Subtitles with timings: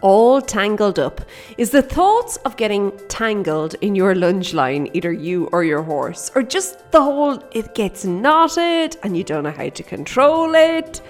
[0.00, 1.20] all tangled up
[1.56, 6.30] is the thoughts of getting tangled in your lunge line, either you or your horse,
[6.34, 11.00] or just the whole it gets knotted and you don't know how to control it.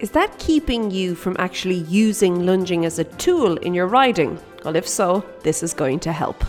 [0.00, 4.38] Is that keeping you from actually using lunging as a tool in your riding?
[4.64, 6.42] Well, if so, this is going to help.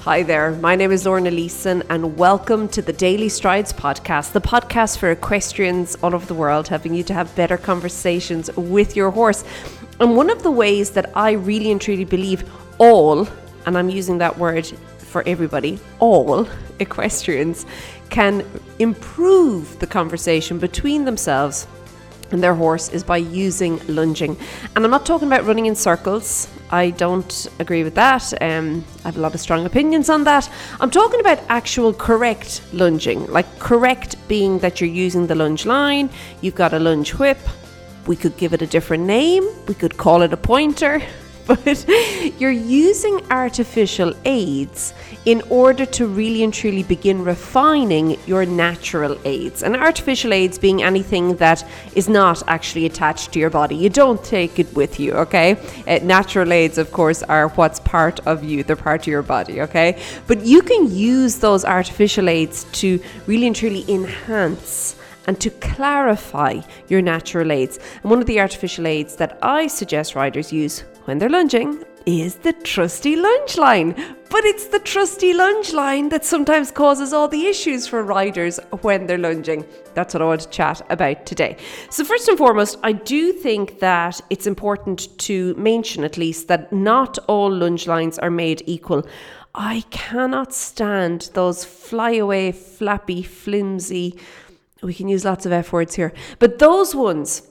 [0.00, 4.40] Hi there, my name is Lorna Leeson, and welcome to the Daily Strides podcast, the
[4.40, 9.10] podcast for equestrians all over the world, helping you to have better conversations with your
[9.10, 9.44] horse.
[10.00, 12.48] And one of the ways that I really and truly believe
[12.78, 13.28] all,
[13.66, 14.66] and I'm using that word
[14.98, 16.48] for everybody, all
[16.78, 17.66] equestrians
[18.10, 18.44] can
[18.78, 21.66] improve the conversation between themselves
[22.30, 24.36] and their horse is by using lunging.
[24.76, 26.48] And I'm not talking about running in circles.
[26.70, 28.34] I don't agree with that.
[28.42, 30.50] Um, I have a lot of strong opinions on that.
[30.80, 36.10] I'm talking about actual correct lunging, like correct being that you're using the lunge line,
[36.42, 37.38] you've got a lunge whip.
[38.08, 41.00] We could give it a different name, we could call it a pointer
[41.48, 41.88] but
[42.38, 44.92] you're using artificial aids
[45.24, 49.62] in order to really and truly begin refining your natural aids.
[49.62, 53.76] And artificial aids being anything that is not actually attached to your body.
[53.76, 55.56] You don't take it with you, okay?
[55.86, 59.62] Uh, natural aids, of course, are what's part of you, they're part of your body,
[59.62, 59.98] okay?
[60.26, 64.96] But you can use those artificial aids to really and truly enhance
[65.28, 67.78] and to clarify your natural aids.
[68.02, 72.36] And one of the artificial aids that I suggest riders use when they're lunging is
[72.36, 73.92] the trusty lunge line.
[74.30, 79.06] But it's the trusty lunge line that sometimes causes all the issues for riders when
[79.06, 79.66] they're lunging.
[79.92, 81.58] That's what I want to chat about today.
[81.90, 86.72] So, first and foremost, I do think that it's important to mention at least that
[86.72, 89.06] not all lunge lines are made equal.
[89.54, 94.18] I cannot stand those flyaway, flappy, flimsy,
[94.82, 97.42] we can use lots of F words here, but those ones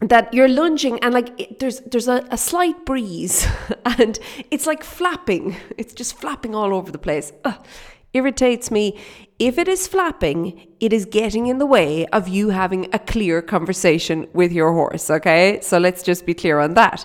[0.00, 3.46] that you're lunging and like it, there's there's a, a, slight breeze
[3.98, 4.18] and
[4.50, 5.56] it's like flapping.
[5.78, 7.32] It's just flapping all over the place.
[7.44, 7.64] Ugh,
[8.12, 8.98] irritates me.
[9.38, 13.40] If it is flapping it is getting in the way of you having a clear
[13.40, 15.60] conversation with your horse okay?
[15.62, 17.04] So let's just be clear on that.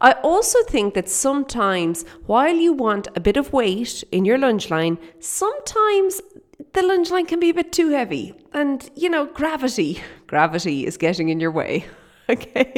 [0.00, 4.70] I also think that sometimes while you want a bit of weight in your lunge
[4.70, 6.20] line sometimes
[6.74, 8.34] the lunge line can be a bit too heavy.
[8.52, 11.86] And you know gravity gravity is getting in your way
[12.30, 12.72] okay?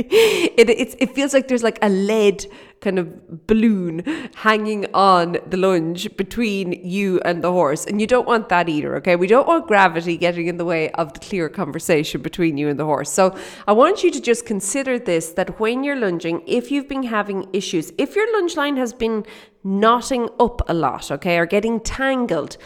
[0.56, 2.46] It, it feels like there's like a lead
[2.80, 4.02] kind of balloon
[4.34, 7.84] hanging on the lunge between you and the horse.
[7.84, 9.16] And you don't want that either okay?
[9.16, 12.78] We don't want gravity getting in the way of the clear conversation between you and
[12.78, 13.10] the horse.
[13.10, 17.02] So i want you to just consider this that when you're lunging if you've been
[17.02, 19.24] having issues if your lunge line has been
[19.62, 22.56] knotting up a lot okay or getting tangled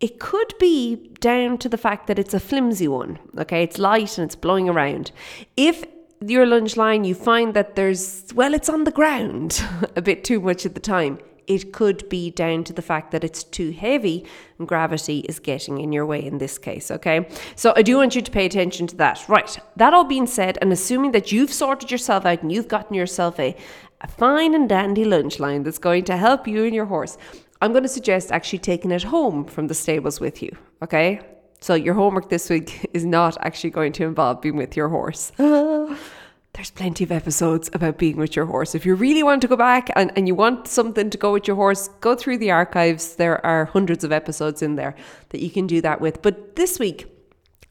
[0.00, 3.64] it could be down to the fact that it's a flimsy one, okay?
[3.64, 5.10] It's light and it's blowing around.
[5.56, 5.84] If
[6.20, 9.62] your lunge line, you find that there's, well, it's on the ground
[9.96, 11.18] a bit too much at the time.
[11.48, 14.26] It could be down to the fact that it's too heavy
[14.58, 17.26] and gravity is getting in your way in this case, okay?
[17.56, 19.24] So I do want you to pay attention to that.
[19.28, 22.94] Right, that all being said, and assuming that you've sorted yourself out and you've gotten
[22.94, 23.56] yourself a,
[24.02, 27.16] a fine and dandy lunge line that's going to help you and your horse,
[27.60, 31.20] I'm going to suggest actually taking it home from the stables with you, okay?
[31.60, 35.32] So your homework this week is not actually going to involve being with your horse.
[35.38, 38.74] There's plenty of episodes about being with your horse.
[38.74, 41.46] If you really want to go back and, and you want something to go with
[41.46, 43.16] your horse, go through the archives.
[43.16, 44.96] There are hundreds of episodes in there
[45.28, 46.20] that you can do that with.
[46.20, 47.06] But this week,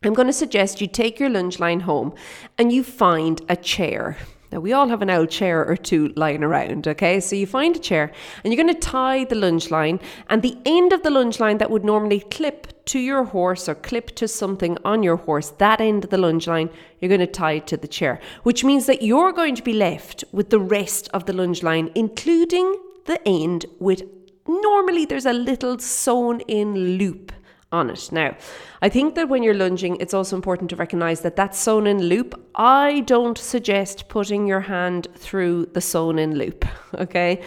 [0.03, 2.13] I'm going to suggest you take your lunge line home
[2.57, 4.17] and you find a chair.
[4.51, 7.19] Now, we all have an old chair or two lying around, okay?
[7.19, 8.13] So you find a chair
[8.43, 9.99] and you're going to tie the lunge line,
[10.29, 13.75] and the end of the lunge line that would normally clip to your horse or
[13.75, 16.69] clip to something on your horse, that end of the lunge line,
[16.99, 20.23] you're going to tie to the chair, which means that you're going to be left
[20.31, 22.73] with the rest of the lunge line, including
[23.05, 24.03] the end with
[24.47, 27.33] normally there's a little sewn in loop
[27.71, 28.09] on it.
[28.11, 28.35] Now,
[28.81, 32.03] I think that when you're lunging, it's also important to recognize that that sewn in
[32.03, 36.65] loop, I don't suggest putting your hand through the sewn in loop,
[36.95, 37.41] okay?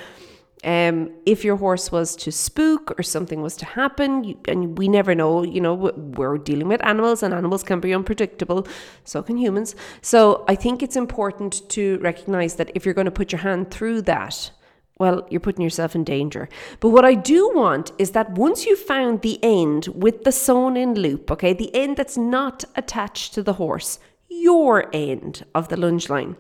[0.62, 4.88] Um, if your horse was to spook or something was to happen, you, and we
[4.88, 8.66] never know, you know, we're dealing with animals and animals can be unpredictable,
[9.04, 9.74] so can humans.
[10.02, 13.70] So I think it's important to recognize that if you're going to put your hand
[13.70, 14.50] through that,
[15.00, 16.48] well, you're putting yourself in danger.
[16.78, 20.76] But what I do want is that once you've found the end with the sewn
[20.76, 23.98] in loop, okay, the end that's not attached to the horse,
[24.28, 26.36] your end of the lunge line.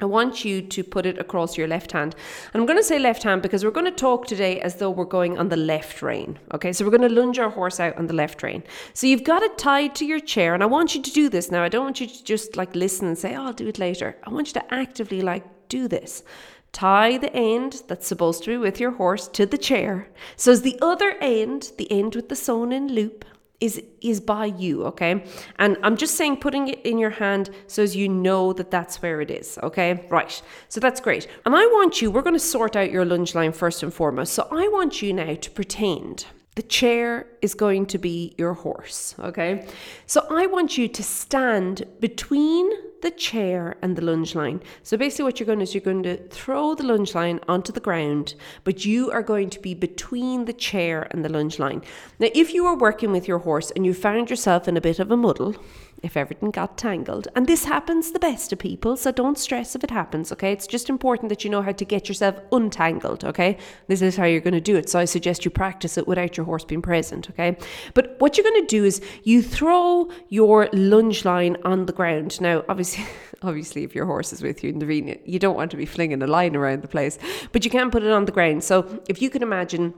[0.00, 2.14] I want you to put it across your left hand.
[2.54, 4.90] And I'm going to say left hand because we're going to talk today as though
[4.90, 6.38] we're going on the left rein.
[6.54, 8.62] Okay, so we're going to lunge our horse out on the left rein.
[8.94, 11.50] So you've got it tied to your chair, and I want you to do this.
[11.50, 13.78] Now, I don't want you to just like listen and say, oh, I'll do it
[13.78, 14.16] later.
[14.24, 16.24] I want you to actively like do this
[16.72, 20.08] tie the end that's supposed to be with your horse to the chair.
[20.36, 23.24] So as the other end, the end with the sewn in loop,
[23.60, 25.22] is is by you okay
[25.58, 29.02] and i'm just saying putting it in your hand so as you know that that's
[29.02, 30.40] where it is okay right
[30.70, 33.52] so that's great and i want you we're going to sort out your lunge line
[33.52, 36.24] first and foremost so i want you now to pretend
[36.56, 39.66] the chair is going to be your horse, okay?
[40.06, 42.70] So I want you to stand between
[43.02, 44.62] the chair and the lunge line.
[44.82, 47.72] So basically, what you're going to is you're going to throw the lunge line onto
[47.72, 51.82] the ground, but you are going to be between the chair and the lunge line.
[52.18, 54.98] Now, if you are working with your horse and you found yourself in a bit
[54.98, 55.54] of a muddle,
[56.02, 57.28] if everything got tangled.
[57.34, 60.52] And this happens the best of people, so don't stress if it happens, okay?
[60.52, 63.58] It's just important that you know how to get yourself untangled, okay?
[63.88, 64.88] This is how you're going to do it.
[64.88, 67.56] So I suggest you practice it without your horse being present, okay?
[67.94, 72.40] But what you're going to do is you throw your lunge line on the ground.
[72.40, 72.89] Now, obviously,
[73.42, 76.22] obviously, if your horse is with you in the you don't want to be flinging
[76.22, 77.18] a line around the place,
[77.52, 78.64] but you can put it on the ground.
[78.64, 79.94] So if you can imagine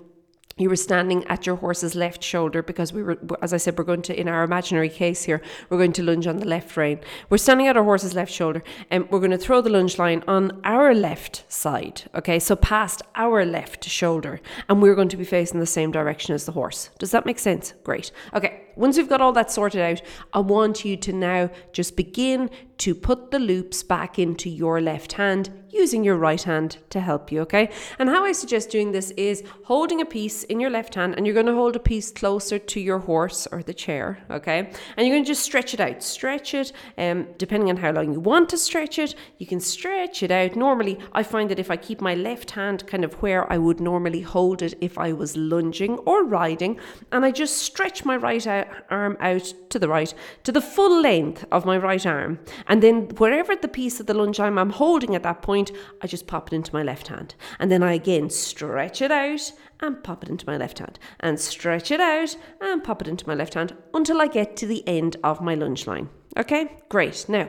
[0.59, 3.85] you were standing at your horse's left shoulder because we were, as I said, we're
[3.85, 5.41] going to, in our imaginary case here,
[5.71, 7.01] we're going to lunge on the left rein.
[7.31, 10.23] We're standing at our horse's left shoulder and we're going to throw the lunge line
[10.29, 12.03] on our left side.
[12.15, 16.35] Okay, so past our left shoulder, and we're going to be facing the same direction
[16.35, 16.91] as the horse.
[16.99, 17.73] Does that make sense?
[17.83, 18.13] Great.
[18.35, 20.03] Okay, once we've got all that sorted out,
[20.33, 25.13] I want you to now just begin to put the loops back into your left
[25.13, 27.71] hand using your right hand to help you, okay?
[27.99, 31.27] And how I suggest doing this is holding a piece in your left hand and
[31.27, 34.71] you're going to hold a piece closer to your horse or the chair, okay?
[34.97, 36.03] And you're going to just stretch it out.
[36.03, 40.23] Stretch it, um, depending on how long you want to stretch it, you can stretch
[40.23, 40.57] it out.
[40.57, 43.81] Normally, I find that if I keep my left hand kind of where I would
[43.81, 46.79] normally hold it if I was lunging or riding,
[47.13, 48.47] and I just stretch my right
[48.91, 50.13] arm out to the right
[50.45, 52.39] to the full length of my right arm.
[52.67, 56.07] And then wherever the piece of the lunge arm I'm holding at that point, I
[56.07, 57.35] just pop it into my left hand.
[57.59, 60.99] And then I again stretch it out and pop it into my left hand.
[61.21, 64.67] And stretch it out and pop it into my left hand until I get to
[64.67, 66.09] the end of my lunge line.
[66.37, 67.27] Okay, great.
[67.29, 67.49] Now,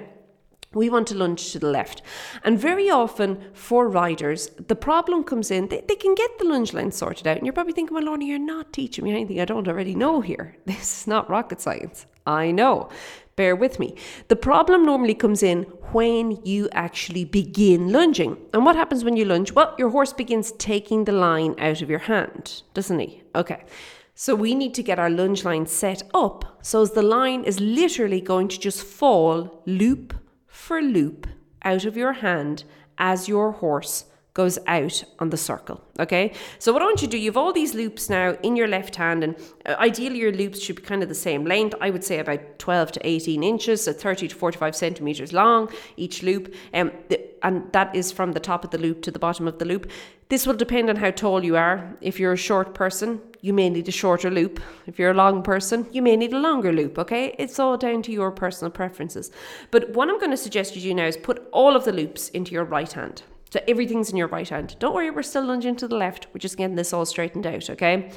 [0.73, 2.01] we want to lunge to the left.
[2.43, 6.73] And very often for riders, the problem comes in, they, they can get the lunge
[6.73, 7.37] line sorted out.
[7.37, 10.21] And you're probably thinking, well, Lorna, you're not teaching me anything I don't already know
[10.21, 10.57] here.
[10.65, 12.05] This is not rocket science.
[12.25, 12.89] I know.
[13.35, 13.95] Bear with me.
[14.27, 18.37] The problem normally comes in when you actually begin lunging.
[18.53, 19.51] And what happens when you lunge?
[19.51, 23.23] Well, your horse begins taking the line out of your hand, doesn't he?
[23.35, 23.63] Okay.
[24.15, 27.59] So we need to get our lunge line set up so as the line is
[27.59, 30.13] literally going to just fall loop
[30.63, 31.27] for a loop
[31.65, 32.63] out of your hand
[32.97, 35.79] as your horse goes out on the circle.
[35.99, 38.55] Okay, so what I want you to do, you have all these loops now in
[38.55, 39.35] your left hand, and
[39.65, 41.75] uh, ideally your loops should be kind of the same length.
[41.79, 46.23] I would say about 12 to 18 inches, so 30 to 45 centimeters long each
[46.23, 46.91] loop, um,
[47.43, 49.91] and that is from the top of the loop to the bottom of the loop.
[50.29, 51.95] This will depend on how tall you are.
[52.01, 54.59] If you're a short person, you may need a shorter loop.
[54.87, 56.97] If you're a long person, you may need a longer loop.
[56.97, 59.29] Okay, it's all down to your personal preferences.
[59.69, 62.29] But what I'm going to suggest you do now is put all of the loops
[62.29, 63.21] into your right hand.
[63.53, 64.75] So everything's in your right hand.
[64.79, 66.25] Don't worry, we're still lunging to the left.
[66.33, 68.09] We're just getting this all straightened out, okay?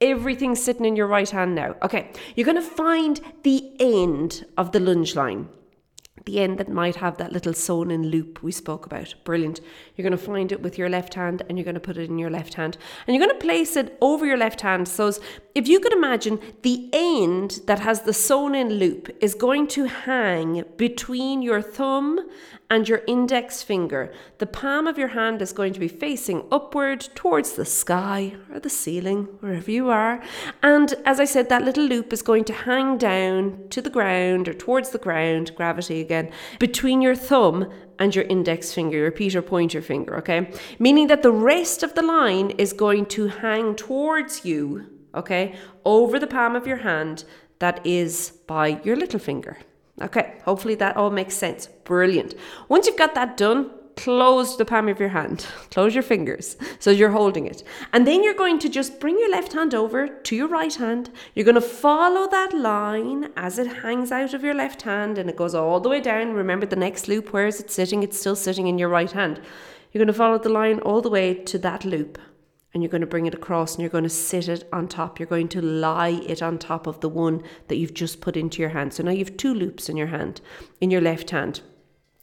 [0.00, 1.74] Everything's sitting in your right hand now.
[1.82, 5.48] Okay, you're going to find the end of the lunge line
[6.26, 9.14] the end that might have that little sewn in loop we spoke about.
[9.24, 9.60] Brilliant.
[9.94, 12.10] You're going to find it with your left hand and you're going to put it
[12.10, 12.76] in your left hand.
[13.06, 14.88] And you're going to place it over your left hand.
[14.88, 15.12] So
[15.54, 19.84] if you could imagine the end that has the sewn in loop is going to
[19.86, 22.20] hang between your thumb
[22.70, 24.12] and your index finger.
[24.38, 28.60] The palm of your hand is going to be facing upward towards the sky or
[28.60, 30.22] the ceiling, wherever you are.
[30.62, 34.48] And as I said, that little loop is going to hang down to the ground
[34.48, 39.42] or towards the ground, gravity again, between your thumb and your index finger, your Peter
[39.42, 40.50] pointer finger, okay?
[40.78, 46.18] Meaning that the rest of the line is going to hang towards you, okay, over
[46.18, 47.24] the palm of your hand
[47.58, 49.58] that is by your little finger.
[50.02, 51.68] Okay, hopefully that all makes sense.
[51.84, 52.34] Brilliant.
[52.68, 56.90] Once you've got that done, close the palm of your hand, close your fingers so
[56.90, 57.62] you're holding it.
[57.94, 61.10] And then you're going to just bring your left hand over to your right hand.
[61.34, 65.30] You're going to follow that line as it hangs out of your left hand and
[65.30, 66.34] it goes all the way down.
[66.34, 68.02] Remember the next loop, where is it sitting?
[68.02, 69.40] It's still sitting in your right hand.
[69.92, 72.18] You're going to follow the line all the way to that loop
[72.76, 75.18] and you're going to bring it across and you're going to sit it on top.
[75.18, 78.60] You're going to lie it on top of the one that you've just put into
[78.60, 78.92] your hand.
[78.92, 80.42] So now you've two loops in your hand,
[80.78, 81.62] in your left hand.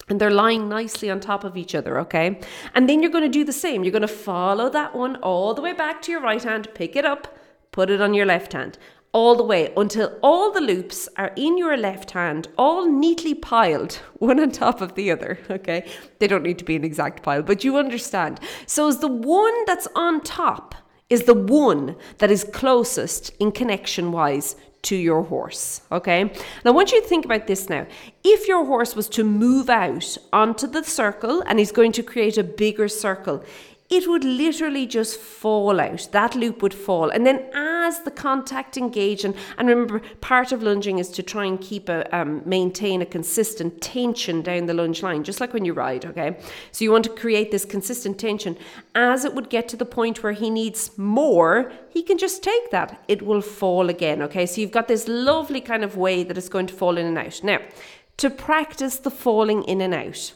[0.10, 2.40] And they're lying nicely on top of each other, okay?
[2.76, 3.84] And then you're going to do the same.
[3.84, 6.96] You're going to follow that one all the way back to your right hand, pick
[6.96, 7.36] it up,
[7.72, 8.78] put it on your left hand.
[9.14, 13.94] All the way until all the loops are in your left hand, all neatly piled,
[14.20, 15.40] one on top of the other.
[15.50, 15.88] Okay,
[16.20, 18.40] they don't need to be an exact pile, but you understand.
[18.66, 20.76] So, is the one that's on top
[21.10, 25.82] is the one that is closest in connection wise to your horse.
[25.92, 26.26] Okay.
[26.26, 26.32] Now,
[26.66, 27.88] I want you to think about this now.
[28.24, 32.38] If your horse was to move out onto the circle and he's going to create
[32.38, 33.44] a bigger circle,
[33.98, 36.08] it would literally just fall out.
[36.12, 37.10] That loop would fall.
[37.10, 41.46] And then as the contact engage, and, and remember, part of lunging is to try
[41.46, 45.66] and keep a, um, maintain a consistent tension down the lunge line, just like when
[45.66, 46.38] you ride, okay?
[46.72, 48.58] So you want to create this consistent tension.
[48.96, 52.72] As it would get to the point where he needs more, he can just take
[52.72, 53.04] that.
[53.08, 54.46] It will fall again, okay?
[54.46, 57.18] So you've got this lovely kind of way that it's going to fall in and
[57.18, 57.44] out.
[57.44, 57.60] Now,
[58.18, 60.34] to practice the falling in and out,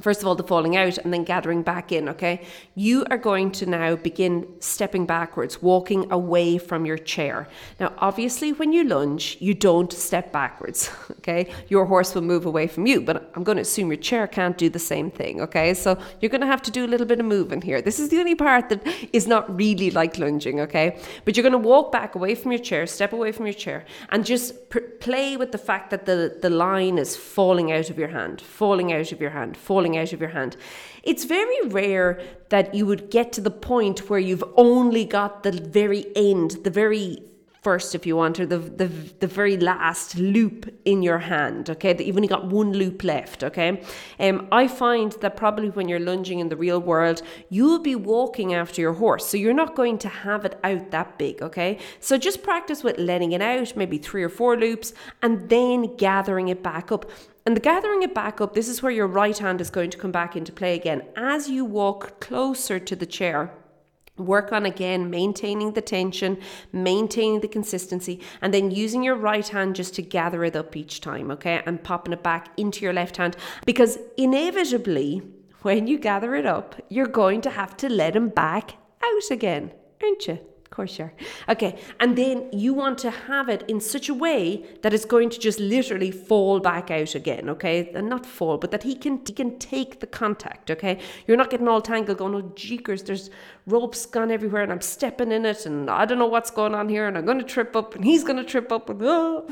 [0.00, 2.44] First of all, the falling out and then gathering back in, okay?
[2.74, 7.46] You are going to now begin stepping backwards, walking away from your chair.
[7.78, 11.48] Now, obviously, when you lunge, you don't step backwards, okay?
[11.68, 14.58] Your horse will move away from you, but I'm going to assume your chair can't
[14.58, 15.74] do the same thing, okay?
[15.74, 17.80] So you're going to have to do a little bit of moving here.
[17.80, 20.98] This is the only part that is not really like lunging, okay?
[21.24, 23.84] But you're going to walk back away from your chair, step away from your chair,
[24.08, 27.98] and just pr- play with the fact that the, the line is falling out of
[27.98, 30.56] your hand, falling out of your hand, falling falling out of your hand.
[31.02, 35.52] It's very rare that you would get to the point where you've only got the
[35.52, 37.18] very end, the very
[37.62, 38.88] first if you want or the, the
[39.20, 41.94] the very last loop in your hand okay?
[41.94, 43.80] That you've only got one loop left okay?
[44.20, 48.52] Um, i find that probably when you're lunging in the real world you'll be walking
[48.52, 51.78] after your horse so you're not going to have it out that big okay?
[52.00, 56.48] So just practice with letting it out maybe three or four loops and then gathering
[56.48, 57.10] it back up
[57.46, 59.98] and the gathering it back up, this is where your right hand is going to
[59.98, 61.02] come back into play again.
[61.16, 63.52] As you walk closer to the chair,
[64.16, 66.38] Work on again maintaining the tension,
[66.72, 71.00] maintaining the consistency, and then using your right hand just to gather it up each
[71.00, 71.62] time, okay?
[71.66, 73.36] And popping it back into your left hand.
[73.66, 75.22] Because inevitably,
[75.62, 79.72] when you gather it up, you're going to have to let them back out again,
[80.00, 80.38] aren't you?
[80.74, 81.12] Course you are.
[81.48, 85.30] Okay, and then you want to have it in such a way that it's going
[85.30, 87.90] to just literally fall back out again, okay?
[87.94, 90.98] And not fall, but that he can he can take the contact, okay?
[91.26, 93.30] You're not getting all tangled going, oh jeekers, there's
[93.66, 96.88] ropes gone everywhere and I'm stepping in it and I don't know what's going on
[96.88, 99.48] here and I'm gonna trip up and he's gonna trip up and oh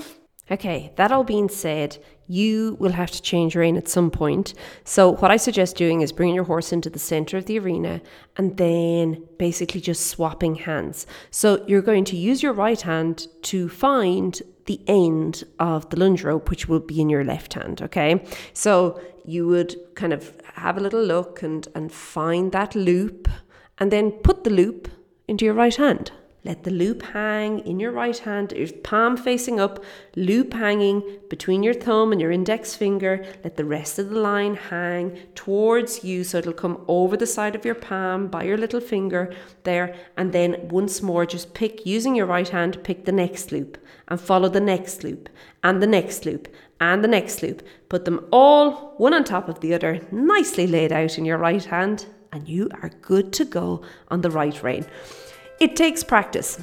[0.52, 1.96] Okay, that all being said,
[2.28, 4.52] you will have to change rein at some point.
[4.84, 8.02] So, what I suggest doing is bringing your horse into the center of the arena
[8.36, 11.06] and then basically just swapping hands.
[11.30, 16.22] So, you're going to use your right hand to find the end of the lunge
[16.22, 17.80] rope, which will be in your left hand.
[17.80, 23.26] Okay, so you would kind of have a little look and, and find that loop
[23.78, 24.88] and then put the loop
[25.26, 26.12] into your right hand.
[26.44, 29.84] Let the loop hang in your right hand, your palm facing up,
[30.16, 33.24] loop hanging between your thumb and your index finger.
[33.44, 37.54] Let the rest of the line hang towards you so it'll come over the side
[37.54, 39.32] of your palm by your little finger
[39.62, 39.94] there.
[40.16, 44.20] And then once more, just pick, using your right hand, pick the next loop and
[44.20, 45.28] follow the next loop
[45.62, 46.48] and the next loop
[46.80, 47.62] and the next loop.
[47.88, 51.64] Put them all one on top of the other, nicely laid out in your right
[51.64, 54.86] hand, and you are good to go on the right rein.
[55.62, 56.58] It takes practice.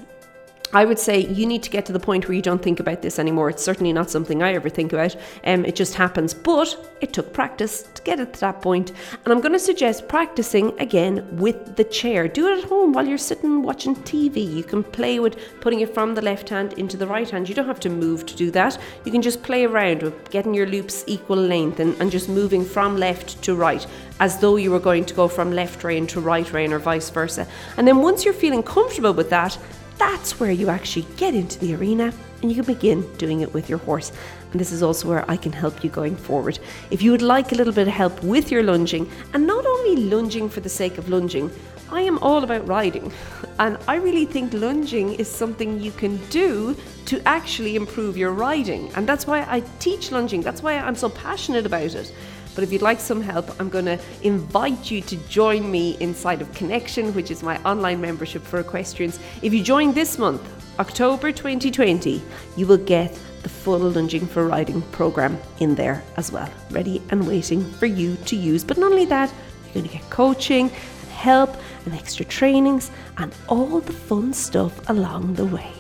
[0.72, 3.02] I would say you need to get to the point where you don't think about
[3.02, 3.50] this anymore.
[3.50, 5.16] It's certainly not something I ever think about.
[5.44, 6.34] Um, it just happens.
[6.34, 8.92] But it took practice to get it to that point.
[9.26, 12.28] And I'm going to suggest practicing again with the chair.
[12.28, 14.48] Do it at home while you're sitting watching TV.
[14.48, 17.50] You can play with putting it from the left hand into the right hand.
[17.50, 18.78] You don't have to move to do that.
[19.06, 22.64] You can just play around with getting your loops equal length and, and just moving
[22.64, 23.86] from left to right
[24.20, 27.10] as though you were going to go from left rein to right rein or vice
[27.10, 27.48] versa.
[27.78, 29.58] And then once you're feeling comfortable with that,
[30.00, 33.70] that's where you actually get into the arena and you can begin doing it with
[33.70, 34.12] your horse.
[34.52, 36.58] And this is also where I can help you going forward.
[36.90, 39.98] If you would like a little bit of help with your lunging, and not only
[39.98, 41.52] lunging for the sake of lunging,
[41.92, 43.12] I am all about riding.
[43.60, 46.78] And I really think lunging is something you can do
[47.08, 48.90] to actually improve your riding.
[48.96, 52.14] And that's why I teach lunging, that's why I'm so passionate about it.
[52.60, 56.42] But if you'd like some help, I'm going to invite you to join me inside
[56.42, 59.18] of Connection, which is my online membership for equestrians.
[59.42, 60.42] If you join this month,
[60.78, 62.22] October 2020,
[62.58, 67.26] you will get the full Lunging for Riding program in there as well, ready and
[67.26, 68.66] waiting for you to use.
[68.66, 73.34] But not only that, you're going to get coaching and help and extra trainings and
[73.48, 75.72] all the fun stuff along the way.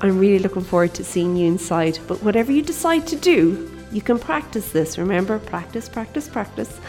[0.00, 4.02] I'm really looking forward to seeing you inside, but whatever you decide to do, you
[4.02, 4.98] can practice this.
[4.98, 6.80] Remember, practice, practice, practice,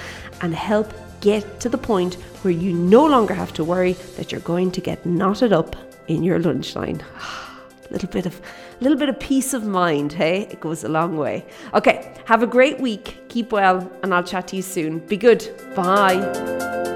[0.42, 4.42] and help get to the point where you no longer have to worry that you're
[4.42, 5.76] going to get knotted up
[6.08, 7.04] in your lunge line.
[7.94, 8.42] little bit of
[8.80, 10.42] a little bit of peace of mind, hey?
[10.52, 11.46] It goes a long way.
[11.74, 13.30] Okay, have a great week.
[13.30, 15.00] Keep well, and I'll chat to you soon.
[15.00, 15.48] Be good.
[15.76, 16.93] Bye.